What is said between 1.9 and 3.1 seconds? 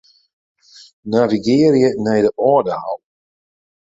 nei de Aldehou.